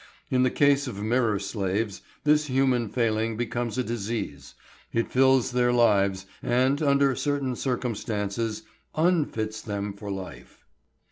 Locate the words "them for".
9.61-10.09